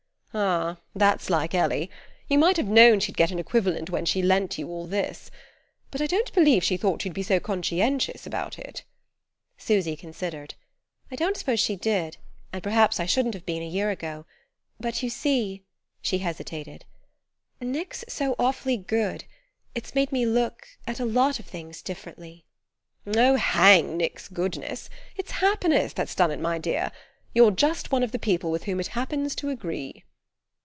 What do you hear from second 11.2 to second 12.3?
suppose she did;